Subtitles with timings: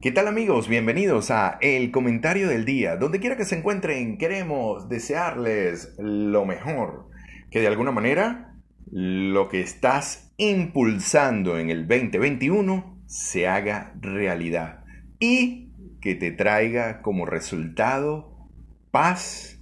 [0.00, 0.68] ¿Qué tal amigos?
[0.68, 2.94] Bienvenidos a El Comentario del Día.
[2.94, 7.08] Donde quiera que se encuentren, queremos desearles lo mejor.
[7.50, 8.54] Que de alguna manera
[8.92, 14.84] lo que estás impulsando en el 2021 se haga realidad
[15.18, 18.48] y que te traiga como resultado
[18.92, 19.60] paz,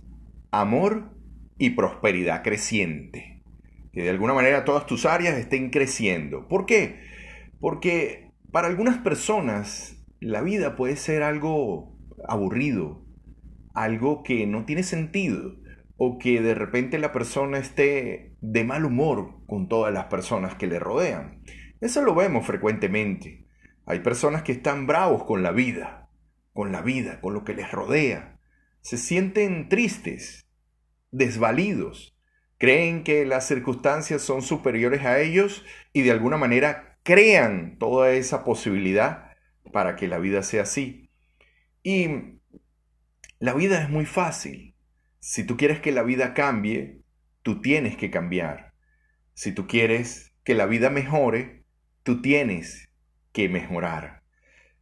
[0.51, 1.15] amor
[1.57, 3.43] y prosperidad creciente.
[3.91, 6.47] Que de alguna manera todas tus áreas estén creciendo.
[6.47, 7.01] ¿Por qué?
[7.59, 13.05] Porque para algunas personas la vida puede ser algo aburrido,
[13.75, 15.57] algo que no tiene sentido,
[15.97, 20.67] o que de repente la persona esté de mal humor con todas las personas que
[20.67, 21.43] le rodean.
[21.81, 23.47] Eso lo vemos frecuentemente.
[23.87, 26.11] Hay personas que están bravos con la vida,
[26.53, 28.39] con la vida, con lo que les rodea.
[28.81, 30.47] Se sienten tristes,
[31.11, 32.17] desvalidos,
[32.59, 38.45] creen que las circunstancias son superiores a ellos y de alguna manera crean toda esa
[38.45, 39.26] posibilidad
[39.73, 41.11] para que la vida sea así.
[41.83, 42.09] Y
[43.39, 44.75] la vida es muy fácil.
[45.21, 47.03] Si tú quieres que la vida cambie,
[47.43, 48.73] tú tienes que cambiar.
[49.35, 51.65] Si tú quieres que la vida mejore,
[52.03, 52.89] tú tienes
[53.33, 54.23] que mejorar.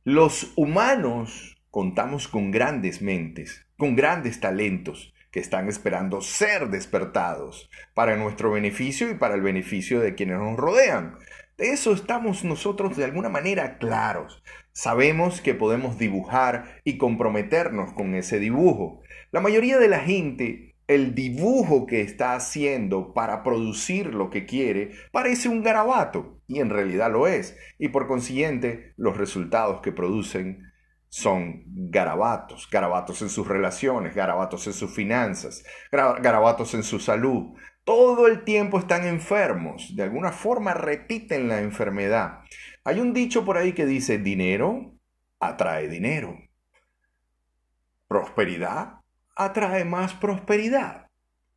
[0.04, 8.16] Los humanos contamos con grandes mentes, con grandes talentos que están esperando ser despertados para
[8.16, 11.18] nuestro beneficio y para el beneficio de quienes nos rodean.
[11.56, 14.42] De eso estamos nosotros de alguna manera claros.
[14.72, 19.02] Sabemos que podemos dibujar y comprometernos con ese dibujo.
[19.30, 24.92] La mayoría de la gente, el dibujo que está haciendo para producir lo que quiere,
[25.12, 30.72] parece un garabato, y en realidad lo es, y por consiguiente los resultados que producen
[31.08, 37.54] son garabatos, garabatos en sus relaciones, garabatos en sus finanzas, garabatos en su salud,
[37.84, 42.40] todo el tiempo están enfermos, de alguna forma repiten la enfermedad.
[42.84, 44.94] Hay un dicho por ahí que dice, dinero
[45.38, 46.38] atrae dinero.
[48.08, 49.00] Prosperidad
[49.36, 51.08] atrae más prosperidad.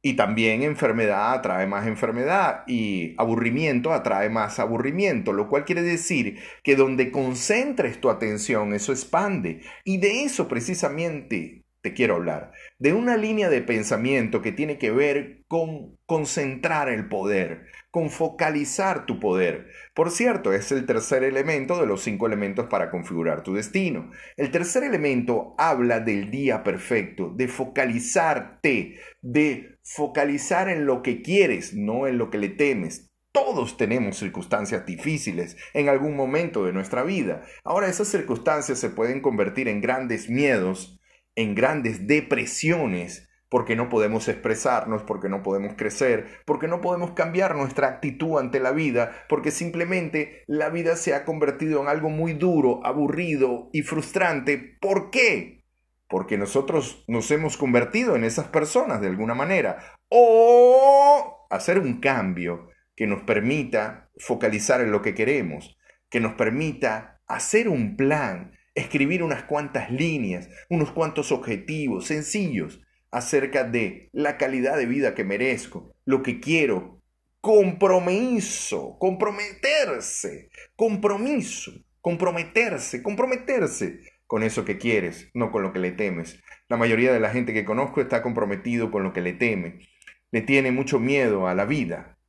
[0.02, 6.40] Y también enfermedad atrae más enfermedad y aburrimiento atrae más aburrimiento, lo cual quiere decir
[6.64, 9.62] que donde concentres tu atención, eso expande.
[9.84, 15.44] Y de eso precisamente quiero hablar, de una línea de pensamiento que tiene que ver
[15.48, 19.68] con concentrar el poder, con focalizar tu poder.
[19.94, 24.12] Por cierto, es el tercer elemento de los cinco elementos para configurar tu destino.
[24.36, 31.74] El tercer elemento habla del día perfecto, de focalizarte, de focalizar en lo que quieres,
[31.74, 33.08] no en lo que le temes.
[33.32, 37.44] Todos tenemos circunstancias difíciles en algún momento de nuestra vida.
[37.64, 40.97] Ahora esas circunstancias se pueden convertir en grandes miedos
[41.38, 47.56] en grandes depresiones porque no podemos expresarnos, porque no podemos crecer, porque no podemos cambiar
[47.56, 52.34] nuestra actitud ante la vida, porque simplemente la vida se ha convertido en algo muy
[52.34, 54.58] duro, aburrido y frustrante.
[54.82, 55.64] ¿Por qué?
[56.10, 59.96] Porque nosotros nos hemos convertido en esas personas de alguna manera.
[60.10, 65.78] O hacer un cambio que nos permita focalizar en lo que queremos,
[66.10, 72.80] que nos permita hacer un plan, escribir unas cuantas líneas, unos cuantos objetivos sencillos
[73.10, 77.02] acerca de la calidad de vida que merezco, lo que quiero,
[77.42, 81.72] compromiso, comprometerse, compromiso,
[82.02, 86.40] comprometerse, comprometerse con eso que quieres, no con lo que le temes.
[86.70, 89.88] La mayoría de la gente que conozco está comprometido con lo que le teme,
[90.30, 92.20] le tiene mucho miedo a la vida,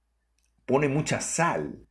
[0.65, 1.87] pone mucha sal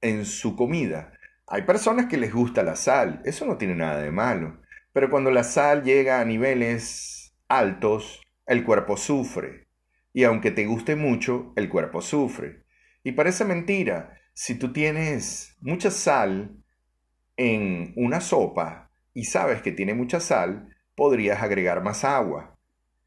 [0.00, 1.12] en su comida
[1.46, 4.60] hay personas que les gusta la sal, eso no tiene nada de malo,
[4.92, 9.68] pero cuando la sal llega a niveles altos, el cuerpo sufre.
[10.12, 12.64] Y aunque te guste mucho, el cuerpo sufre.
[13.02, 16.56] Y parece mentira, si tú tienes mucha sal
[17.36, 22.58] en una sopa y sabes que tiene mucha sal, podrías agregar más agua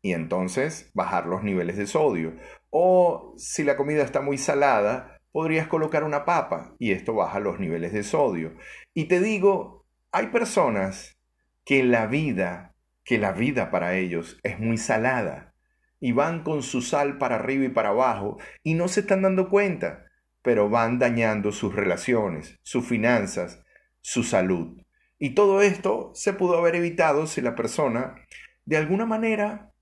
[0.02, 2.36] y entonces bajar los niveles de sodio.
[2.70, 7.60] O si la comida está muy salada, podrías colocar una papa y esto baja los
[7.60, 8.56] niveles de sodio.
[8.94, 11.20] Y te digo, hay personas
[11.66, 12.74] que la vida,
[13.04, 15.54] que la vida para ellos es muy salada
[16.00, 19.50] y van con su sal para arriba y para abajo y no se están dando
[19.50, 20.06] cuenta,
[20.42, 23.62] pero van dañando sus relaciones, sus finanzas,
[24.00, 24.82] su salud.
[25.20, 28.16] Y todo esto se pudo haber evitado si la persona
[28.64, 29.74] de alguna manera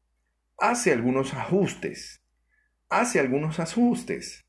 [0.58, 2.24] hace algunos ajustes,
[2.90, 4.44] hace algunos ajustes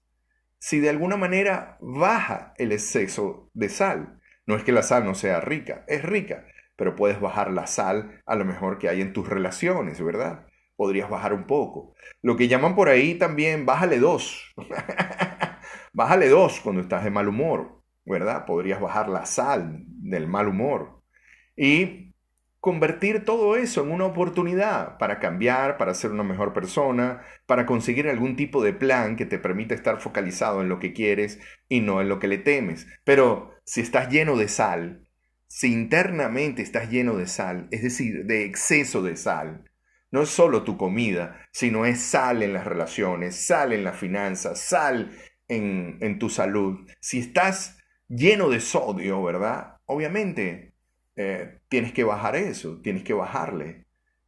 [0.65, 4.19] si de alguna manera baja el exceso de sal.
[4.47, 8.23] No es que la sal no sea rica, es rica, pero puedes bajar la sal
[8.25, 10.47] a lo mejor que hay en tus relaciones, ¿verdad?
[10.75, 11.95] Podrías bajar un poco.
[12.23, 14.55] Lo que llaman por ahí también, bájale dos.
[15.93, 18.47] bájale dos cuando estás de mal humor, ¿verdad?
[18.47, 21.03] Podrías bajar la sal del mal humor.
[21.59, 22.14] y
[22.65, 28.09] convertir todo eso en una oportunidad para cambiar, para ser una mejor persona, para conseguir
[28.09, 31.39] algún tipo de plan que te permita estar focalizado en lo que quieres
[31.69, 32.87] y no en lo que le temes.
[33.05, 35.07] Pero si estás lleno de sal,
[35.47, 39.71] si internamente estás lleno de sal, es decir, de exceso de sal,
[40.11, 44.59] no es solo tu comida, sino es sal en las relaciones, sal en las finanzas,
[44.59, 45.11] sal
[45.49, 46.79] en, en tu salud.
[46.99, 47.77] Si estás
[48.09, 49.77] lleno de sodio, ¿verdad?
[49.85, 50.74] Obviamente
[51.17, 53.85] eh, tienes que bajar eso, tienes que bajarle,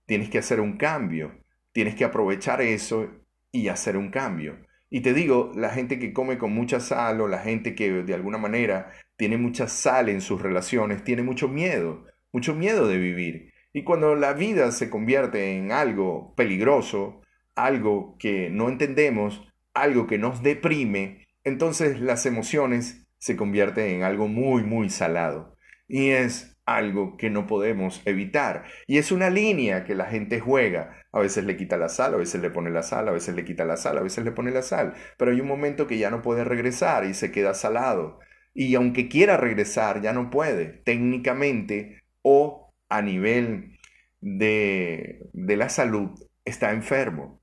[0.07, 1.33] tienes que hacer un cambio,
[1.73, 3.09] tienes que aprovechar eso
[3.53, 4.59] y hacer un cambio.
[4.89, 8.15] Y te digo, la gente que come con mucha sal o la gente que de
[8.15, 13.53] alguna manera tiene mucha sal en sus relaciones, tiene mucho miedo, mucho miedo de vivir.
[13.73, 17.21] Y cuando la vida se convierte en algo peligroso,
[17.55, 24.29] algo que no entendemos, algo que nos deprime, entonces las emociones se convierten en algo
[24.29, 25.57] muy, muy salado.
[25.89, 28.65] Y es algo que no podemos evitar.
[28.87, 31.05] Y es una línea que la gente juega.
[31.13, 33.45] A veces le quita la sal, a veces le pone la sal, a veces le
[33.45, 34.95] quita la sal, a veces le pone la sal.
[35.17, 38.19] Pero hay un momento que ya no puede regresar y se queda salado.
[38.53, 43.79] Y aunque quiera regresar, ya no puede, técnicamente o a nivel
[44.21, 46.11] de, de la salud,
[46.45, 47.41] está enfermo.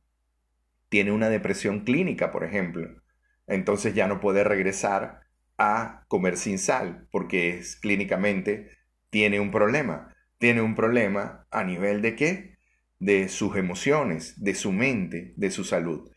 [0.89, 3.01] Tiene una depresión clínica, por ejemplo.
[3.47, 5.21] Entonces ya no puede regresar
[5.57, 8.82] a comer sin sal, porque es clínicamente
[9.13, 10.11] tiene un problema.
[10.39, 12.57] Tiene un problema a nivel de qué?
[12.97, 16.09] De sus emociones, de su mente, de su salud.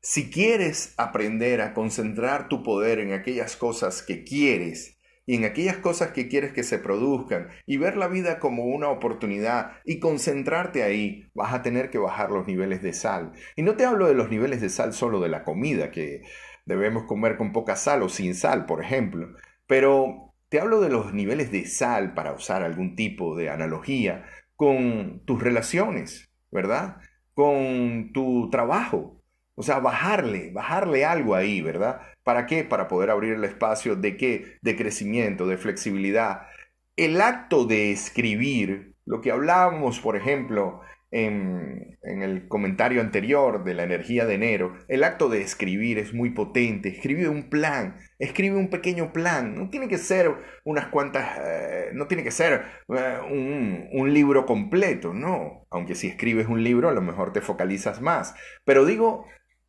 [0.00, 5.76] Si quieres aprender a concentrar tu poder en aquellas cosas que quieres y en aquellas
[5.76, 10.82] cosas que quieres que se produzcan y ver la vida como una oportunidad y concentrarte
[10.82, 13.34] ahí, vas a tener que bajar los niveles de sal.
[13.54, 16.22] Y no te hablo de los niveles de sal solo de la comida, que
[16.66, 19.28] debemos comer con poca sal o sin sal, por ejemplo,
[19.68, 25.22] pero te hablo de los niveles de sal para usar algún tipo de analogía con
[25.24, 26.98] tus relaciones, ¿verdad?
[27.32, 29.16] Con tu trabajo,
[29.54, 32.02] o sea, bajarle, bajarle algo ahí, ¿verdad?
[32.22, 32.64] ¿Para qué?
[32.64, 34.58] Para poder abrir el espacio de qué?
[34.60, 36.48] De crecimiento, de flexibilidad.
[36.96, 40.82] El acto de escribir, lo que hablábamos, por ejemplo,
[41.12, 46.30] en, el comentario anterior de la energía de enero, el acto de escribir es muy
[46.30, 46.88] potente.
[46.88, 49.54] Escribe un plan, escribe un pequeño plan.
[49.54, 54.46] No tiene que ser unas cuantas, eh, no tiene que ser eh, un, un libro
[54.46, 55.66] completo, no.
[55.70, 58.34] Aunque si escribes un libro a lo mejor te focalizas más.
[58.64, 59.26] Pero digo,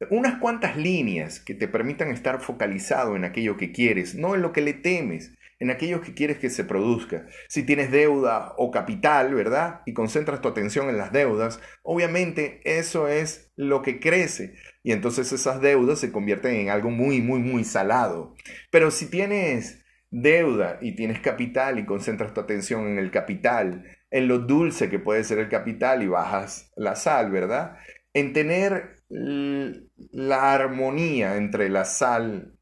[0.09, 4.53] unas cuantas líneas que te permitan estar focalizado en aquello que quieres, no en lo
[4.53, 7.25] que le temes, en aquello que quieres que se produzca.
[7.47, 9.79] Si tienes deuda o capital, ¿verdad?
[9.85, 14.55] Y concentras tu atención en las deudas, obviamente eso es lo que crece.
[14.83, 18.35] Y entonces esas deudas se convierten en algo muy, muy, muy salado.
[18.71, 24.27] Pero si tienes deuda y tienes capital y concentras tu atención en el capital, en
[24.27, 27.77] lo dulce que puede ser el capital y bajas la sal, ¿verdad?
[28.13, 32.57] En tener la armonía entre la sal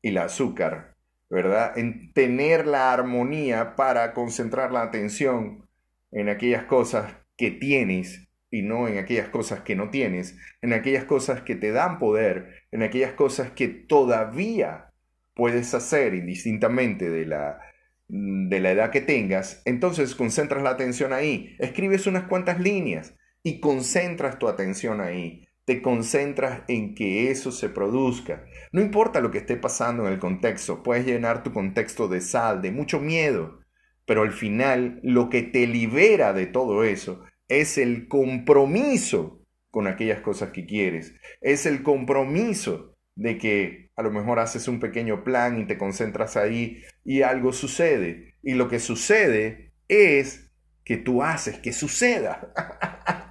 [0.00, 0.95] y el azúcar,
[1.28, 1.76] ¿verdad?
[1.76, 5.66] En tener la armonía para concentrar la atención
[6.12, 11.04] en aquellas cosas que tienes y no en aquellas cosas que no tienes, en aquellas
[11.04, 14.92] cosas que te dan poder, en aquellas cosas que todavía
[15.34, 17.60] puedes hacer indistintamente de la,
[18.08, 23.60] de la edad que tengas, entonces concentras la atención ahí, escribes unas cuantas líneas y
[23.60, 28.46] concentras tu atención ahí te concentras en que eso se produzca.
[28.72, 32.62] No importa lo que esté pasando en el contexto, puedes llenar tu contexto de sal,
[32.62, 33.60] de mucho miedo,
[34.06, 40.20] pero al final lo que te libera de todo eso es el compromiso con aquellas
[40.20, 45.58] cosas que quieres, es el compromiso de que a lo mejor haces un pequeño plan
[45.58, 48.34] y te concentras ahí y algo sucede.
[48.42, 50.52] Y lo que sucede es
[50.84, 52.52] que tú haces que suceda.